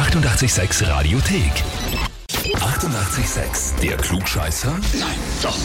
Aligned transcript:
886 0.00 0.88
Radiothek. 0.88 1.52
88,6. 2.54 3.78
Der 3.82 3.98
Klugscheißer? 3.98 4.70
Nein, 4.98 5.18
doch. 5.42 5.58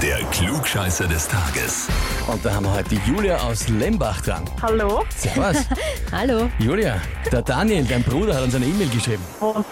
Der 0.00 0.16
Klugscheißer 0.30 1.06
des 1.06 1.28
Tages. 1.28 1.88
Und 2.26 2.42
da 2.42 2.54
haben 2.54 2.64
wir 2.64 2.72
heute 2.72 2.88
die 2.88 3.00
Julia 3.06 3.36
aus 3.36 3.68
Lembach 3.68 4.22
dran. 4.22 4.44
Hallo? 4.62 5.04
Servus. 5.14 5.58
Hallo. 6.12 6.48
Julia, 6.58 7.02
der 7.30 7.42
Daniel, 7.42 7.84
dein 7.84 8.02
Bruder, 8.02 8.34
hat 8.34 8.44
uns 8.44 8.54
eine 8.54 8.64
E-Mail 8.64 8.88
geschrieben. 8.88 9.22
Was? 9.40 9.64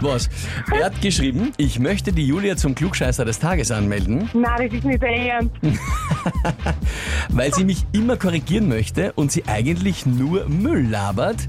Was? 0.00 0.28
Er 0.72 0.86
hat 0.86 1.00
geschrieben, 1.00 1.52
ich 1.56 1.78
möchte 1.78 2.12
die 2.12 2.26
Julia 2.26 2.56
zum 2.56 2.74
Klugscheißer 2.74 3.24
des 3.24 3.38
Tages 3.38 3.70
anmelden, 3.70 4.28
Nein, 4.34 4.68
das 4.68 4.76
ist 4.76 4.84
nicht 4.84 5.02
ernst. 5.04 5.54
weil 7.28 7.54
sie 7.54 7.64
mich 7.64 7.86
immer 7.92 8.16
korrigieren 8.16 8.68
möchte 8.68 9.12
und 9.12 9.30
sie 9.30 9.44
eigentlich 9.46 10.04
nur 10.04 10.48
Müll 10.48 10.88
labert. 10.88 11.48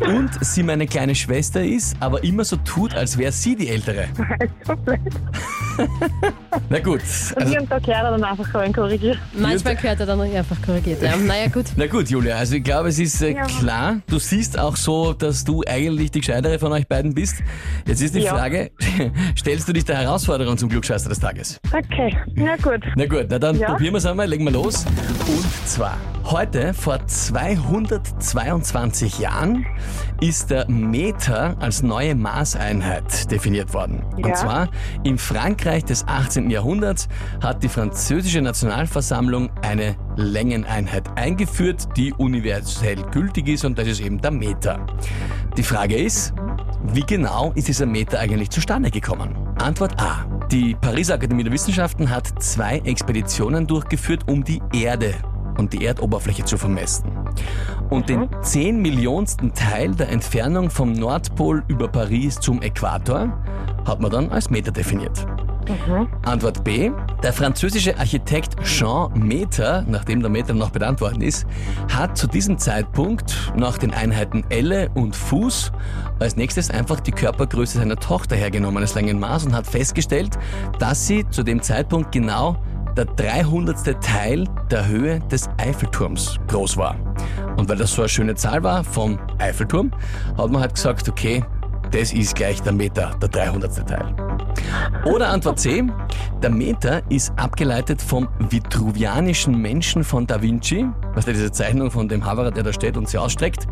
Und 0.00 0.30
sie 0.44 0.62
meine 0.62 0.86
kleine 0.86 1.14
Schwester 1.14 1.64
ist, 1.64 1.96
aber 2.00 2.22
immer 2.24 2.44
so 2.44 2.56
tut, 2.56 2.94
als 2.94 3.16
wäre 3.18 3.32
sie 3.32 3.56
die 3.56 3.68
Ältere. 3.68 4.08
So 4.66 4.76
blöd. 4.76 5.00
Na 6.70 6.78
gut. 6.80 7.00
Und 7.00 7.36
Also, 7.42 7.52
ich 7.52 7.56
habe 7.56 7.66
da 7.68 7.78
dann 8.10 8.24
einfach 8.24 8.46
so 8.52 8.58
ein 8.58 8.72
korrigiert. 8.72 9.18
Manchmal 9.38 9.76
gehört 9.76 10.00
er 10.00 10.06
dann 10.06 10.20
einfach 10.20 10.56
korrigiert. 10.64 11.02
Ja. 11.02 11.16
Naja, 11.16 11.48
gut. 11.48 11.66
na 11.76 11.86
gut, 11.86 12.08
Julia, 12.08 12.36
also 12.36 12.56
ich 12.56 12.64
glaube, 12.64 12.88
es 12.88 12.98
ist 12.98 13.22
äh, 13.22 13.34
Ja. 13.34 13.44
klar. 13.44 13.96
Du 14.08 14.18
siehst 14.18 14.58
auch 14.58 14.76
so, 14.76 15.12
dass 15.12 15.44
du 15.44 15.62
eigentlich 15.66 16.10
die 16.10 16.20
Gescheitere 16.20 16.58
von 16.58 16.72
euch 16.72 16.86
beiden 16.86 17.14
bist. 17.14 17.36
Jetzt 17.86 18.02
ist 18.02 18.14
die 18.14 18.20
Ja. 18.20 18.34
Frage, 18.34 18.70
stellst 19.38 19.68
du 19.68 19.72
dich 19.72 19.84
der 19.84 19.96
Herausforderung 19.98 20.56
zum 20.58 20.68
Klugscheißer 20.68 21.08
des 21.08 21.20
Tages? 21.20 21.60
Okay, 21.72 22.16
na 22.34 22.56
gut. 22.56 22.82
Na 22.96 23.06
gut, 23.06 23.26
na 23.28 23.38
dann 23.38 23.58
Ja. 23.58 23.70
probieren 23.70 23.94
wir 23.94 23.98
es 23.98 24.06
einmal, 24.06 24.28
legen 24.28 24.44
wir 24.44 24.52
los. 24.52 24.84
Und 25.28 25.68
zwar, 25.68 25.96
heute 26.24 26.74
vor 26.74 27.06
222 27.06 29.18
Jahren 29.18 29.66
ist 30.20 30.50
der 30.50 30.68
Meter 30.70 31.56
als 31.60 31.82
neue 31.82 32.14
Maßeinheit 32.14 33.30
definiert 33.30 33.74
worden. 33.74 34.02
Und 34.16 34.26
Ja. 34.26 34.34
zwar 34.34 34.68
im 35.04 35.18
Frankreich 35.18 35.84
des 35.84 36.06
18. 36.06 36.45
Jahrhunderts 36.50 37.08
hat 37.42 37.62
die 37.62 37.68
französische 37.68 38.40
Nationalversammlung 38.40 39.50
eine 39.62 39.96
Längeneinheit 40.16 41.04
eingeführt, 41.16 41.88
die 41.96 42.12
universell 42.12 43.02
gültig 43.12 43.48
ist 43.48 43.64
und 43.64 43.78
das 43.78 43.88
ist 43.88 44.00
eben 44.00 44.20
der 44.20 44.30
Meter. 44.30 44.86
Die 45.56 45.62
Frage 45.62 45.96
ist, 45.96 46.34
wie 46.92 47.04
genau 47.04 47.52
ist 47.54 47.68
dieser 47.68 47.86
Meter 47.86 48.18
eigentlich 48.18 48.50
zustande 48.50 48.90
gekommen? 48.90 49.36
Antwort 49.62 50.00
A. 50.00 50.24
Die 50.50 50.74
Pariser 50.74 51.14
Akademie 51.14 51.44
der 51.44 51.52
Wissenschaften 51.52 52.10
hat 52.10 52.42
zwei 52.42 52.78
Expeditionen 52.78 53.66
durchgeführt, 53.66 54.22
um 54.28 54.44
die 54.44 54.62
Erde 54.72 55.14
und 55.58 55.72
die 55.72 55.84
Erdoberfläche 55.84 56.44
zu 56.44 56.56
vermessen. 56.56 57.10
Und 57.90 58.08
den 58.08 58.28
10 58.42 58.80
Millionsten 58.80 59.54
Teil 59.54 59.94
der 59.94 60.10
Entfernung 60.10 60.70
vom 60.70 60.92
Nordpol 60.92 61.64
über 61.68 61.88
Paris 61.88 62.38
zum 62.38 62.62
Äquator 62.62 63.32
hat 63.84 64.00
man 64.00 64.10
dann 64.10 64.30
als 64.30 64.50
Meter 64.50 64.72
definiert. 64.72 65.26
Antwort 66.24 66.64
B. 66.64 66.90
Der 67.22 67.32
französische 67.32 67.98
Architekt 67.98 68.62
Jean 68.62 69.12
Meter, 69.14 69.84
nachdem 69.88 70.20
der 70.20 70.30
Meter 70.30 70.54
noch 70.54 70.70
benannt 70.70 71.00
worden 71.00 71.22
ist, 71.22 71.46
hat 71.92 72.16
zu 72.16 72.26
diesem 72.26 72.58
Zeitpunkt 72.58 73.52
nach 73.56 73.78
den 73.78 73.92
Einheiten 73.92 74.44
Elle 74.48 74.90
und 74.94 75.16
Fuß 75.16 75.72
als 76.18 76.36
nächstes 76.36 76.70
einfach 76.70 77.00
die 77.00 77.12
Körpergröße 77.12 77.78
seiner 77.78 77.96
Tochter 77.96 78.36
hergenommen 78.36 78.82
als 78.82 78.94
Längenmaß 78.94 79.46
und 79.46 79.54
hat 79.54 79.66
festgestellt, 79.66 80.38
dass 80.78 81.06
sie 81.06 81.28
zu 81.30 81.42
dem 81.42 81.62
Zeitpunkt 81.62 82.12
genau 82.12 82.56
der 82.96 83.04
300. 83.04 84.00
Teil 84.02 84.44
der 84.70 84.86
Höhe 84.86 85.20
des 85.30 85.48
Eiffelturms 85.58 86.38
groß 86.48 86.76
war. 86.76 86.96
Und 87.56 87.68
weil 87.68 87.76
das 87.76 87.92
so 87.92 88.02
eine 88.02 88.08
schöne 88.08 88.34
Zahl 88.34 88.62
war 88.62 88.84
vom 88.84 89.18
Eiffelturm, 89.38 89.90
hat 90.36 90.50
man 90.50 90.60
halt 90.62 90.74
gesagt, 90.74 91.08
okay, 91.08 91.44
das 91.90 92.12
ist 92.12 92.34
gleich 92.34 92.62
der 92.62 92.72
Meter, 92.72 93.14
der 93.20 93.28
300. 93.28 93.86
Teil. 93.86 94.45
Oder 95.04 95.28
Antwort 95.30 95.58
C. 95.58 95.84
Der 96.42 96.50
Meter 96.50 97.00
ist 97.08 97.32
abgeleitet 97.36 98.02
vom 98.02 98.28
vitruvianischen 98.38 99.60
Menschen 99.60 100.04
von 100.04 100.26
Da 100.26 100.42
Vinci. 100.42 100.86
Was 101.14 101.26
ist 101.26 101.36
diese 101.36 101.52
Zeichnung 101.52 101.90
von 101.90 102.08
dem 102.08 102.24
Haverer, 102.24 102.50
der 102.50 102.62
da 102.62 102.72
steht 102.72 102.96
und 102.96 103.08
sie 103.08 103.18
ausstreckt. 103.18 103.66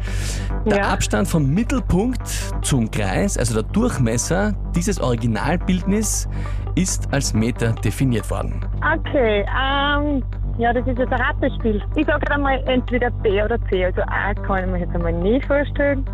Der 0.66 0.78
Ja. 0.78 0.88
Abstand 0.92 1.28
vom 1.28 1.52
Mittelpunkt 1.52 2.26
zum 2.62 2.90
Kreis, 2.90 3.36
also 3.36 3.54
der 3.54 3.64
Durchmesser 3.64 4.54
dieses 4.74 5.00
Originalbildnis, 5.00 6.28
ist 6.74 7.12
als 7.12 7.34
Meter 7.34 7.72
definiert 7.72 8.30
worden. 8.30 8.64
Okay, 8.80 9.40
ähm, 9.40 10.22
ja, 10.58 10.72
das 10.72 10.86
ist 10.86 10.98
jetzt 10.98 11.12
ein 11.12 11.20
Ratespiel. 11.20 11.82
Ich 11.96 12.06
sage 12.06 12.30
einmal 12.30 12.62
entweder 12.66 13.10
B 13.10 13.42
oder 13.42 13.58
C. 13.68 13.84
Also 13.84 14.02
A 14.02 14.34
kann 14.34 14.64
ich 14.64 14.70
mir 14.70 14.78
jetzt 14.80 14.94
einmal 14.94 15.12
nicht 15.12 15.44
vorstellen. 15.46 16.04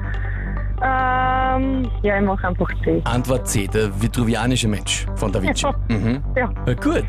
Ähm, 0.82 1.90
ja, 2.02 2.18
ich 2.18 2.24
mache 2.24 2.48
einfach 2.48 2.68
C. 2.84 3.00
Antwort 3.04 3.46
C, 3.48 3.66
der 3.66 3.90
vitruvianische 4.00 4.68
Mensch 4.68 5.06
von 5.16 5.30
Da 5.32 5.42
Vinci. 5.42 5.66
Mhm. 5.88 6.22
Ja, 6.36 6.50
Na 6.66 6.74
Gut. 6.74 7.04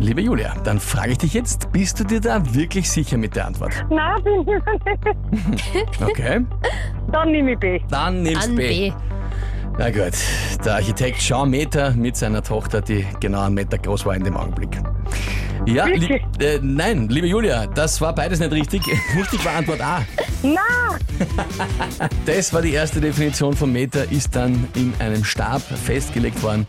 Liebe 0.00 0.20
Julia, 0.20 0.54
dann 0.62 0.78
frage 0.78 1.10
ich 1.10 1.18
dich 1.18 1.34
jetzt, 1.34 1.72
bist 1.72 1.98
du 1.98 2.04
dir 2.04 2.20
da 2.20 2.40
wirklich 2.54 2.88
sicher 2.88 3.16
mit 3.18 3.34
der 3.34 3.46
Antwort? 3.48 3.72
nein, 3.90 4.22
bin 4.22 4.40
ich 4.40 4.46
mir 4.46 4.62
nicht. 4.62 6.00
Okay. 6.02 6.46
Dann 7.10 7.32
nehme 7.32 7.52
ich 7.54 7.58
B. 7.58 7.80
Dann 7.90 8.22
nimmst 8.22 8.48
An 8.48 8.54
B. 8.54 8.90
B. 8.90 8.92
Na 9.76 9.90
gut, 9.90 10.12
der 10.64 10.74
Architekt 10.76 11.18
Jean 11.18 11.50
Meter 11.50 11.90
mit 11.92 12.16
seiner 12.16 12.42
Tochter, 12.42 12.80
die 12.80 13.04
genau 13.20 13.42
einen 13.42 13.54
Meter 13.56 13.76
groß 13.78 14.06
war 14.06 14.14
in 14.14 14.22
dem 14.24 14.36
Augenblick. 14.36 14.78
Ja, 15.66 15.86
li 15.86 16.00
Wirklich? 16.00 16.22
äh, 16.40 16.60
nein, 16.62 17.08
liebe 17.08 17.26
Julia, 17.26 17.66
das 17.66 18.00
war 18.00 18.14
beides 18.14 18.38
nicht 18.40 18.52
richtig. 18.52 18.82
Richtig 19.16 19.44
war 19.44 19.56
Antwort 19.56 19.80
A. 19.80 20.02
Nein! 20.42 20.58
Das 22.26 22.52
war 22.52 22.62
die 22.62 22.72
erste 22.72 23.00
Definition 23.00 23.56
von 23.56 23.72
Meter, 23.72 24.10
ist 24.10 24.36
dann 24.36 24.68
in 24.74 24.92
einem 25.00 25.24
Stab 25.24 25.62
festgelegt 25.62 26.42
worden. 26.42 26.66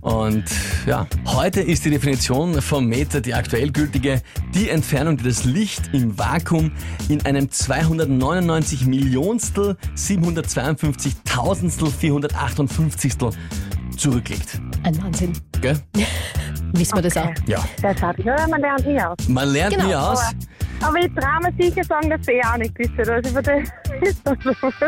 Und 0.00 0.44
ja, 0.86 1.06
heute 1.26 1.60
ist 1.60 1.84
die 1.84 1.90
Definition 1.90 2.60
vom 2.62 2.86
Meter 2.86 3.20
die 3.20 3.34
aktuell 3.34 3.70
gültige, 3.70 4.22
die 4.54 4.70
Entfernung, 4.70 5.18
die 5.18 5.24
das 5.24 5.44
Licht 5.44 5.90
im 5.92 6.18
Vakuum 6.18 6.72
in 7.08 7.24
einem 7.26 7.50
299 7.50 8.86
Millionstel 8.86 9.76
752 9.94 11.16
Tausendstel 11.24 11.88
458 11.90 13.12
zurückliegt. 13.96 14.58
Ein 14.82 15.02
Wahnsinn. 15.02 15.32
Gell? 15.60 15.78
Wissen 16.72 16.94
wir 16.96 17.02
das 17.02 17.16
auch? 17.18 17.30
Ja. 17.46 17.62
Das 17.82 18.00
habe 18.00 18.18
ich. 18.20 18.24
Ja, 18.24 18.46
man 18.48 18.60
lernt 18.62 18.86
nie 18.86 19.00
aus. 19.00 19.28
Man 19.28 19.48
lernt 19.50 19.74
Genau, 19.74 19.86
nie 19.86 19.94
aus. 19.94 20.20
Aber 20.82 20.96
ich 20.98 21.12
traue 21.14 21.40
mir 21.42 21.52
sicher 21.62 21.84
sagen, 21.84 22.10
dass 22.10 22.26
ich 22.26 22.44
auch 22.44 22.56
nicht 22.56 22.74
gewusst. 22.74 23.08
Also, 23.10 23.40
das 23.40 23.58
ist 24.02 24.20
das 24.24 24.36
so. 24.44 24.54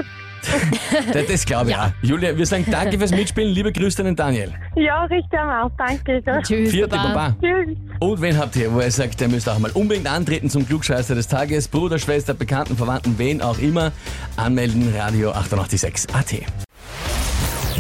Das, 1.12 1.26
das 1.28 1.47
glaube 1.47 1.70
ich 1.70 1.76
Ja. 1.76 1.86
auch. 1.86 1.92
Julia, 2.04 2.36
wir 2.36 2.44
sagen 2.47 2.66
danke 2.69 2.98
fürs 2.98 3.12
Mitspielen. 3.12 3.50
Liebe 3.54 3.70
Grüße 3.70 4.00
an 4.02 4.06
den 4.06 4.16
Daniel. 4.16 4.52
Ja, 4.75 5.04
richtig 5.04 5.38
einmal. 5.38 5.70
Danke. 5.78 6.20
Ja. 6.26 6.41
Tschüss, 6.42 6.70
Vierte 6.72 6.97
Baba. 6.97 7.12
Baba. 7.31 7.36
Tschüss. 7.41 7.76
Und 8.00 8.20
wen 8.20 8.36
habt 8.36 8.56
ihr, 8.56 8.72
wo 8.72 8.81
ihr 8.81 8.91
sagt, 8.91 9.20
ihr 9.20 9.28
müsst 9.28 9.48
auch 9.48 9.60
mal 9.60 9.70
unbedingt 9.70 10.08
antreten 10.08 10.50
zum 10.50 10.66
Klugscheißer 10.66 11.14
des 11.14 11.28
Tages? 11.28 11.69
Bruder, 11.69 11.97
Schwester, 12.00 12.34
Bekannten, 12.34 12.76
Verwandten, 12.76 13.14
wen 13.19 13.41
auch 13.41 13.58
immer. 13.60 13.92
Anmelden, 14.36 14.92
Radio 14.98 15.31
886 15.31 16.12
AT. 16.12 16.32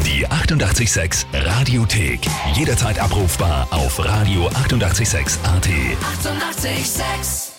Die 0.06 0.26
88,6 0.28 1.24
Radiothek. 1.34 2.20
Jederzeit 2.54 3.00
abrufbar 3.00 3.66
auf 3.72 3.98
radio886.at. 3.98 4.78
88,6. 4.78 5.38
Eighty-eight, 6.64 6.86
sex. 6.86 7.51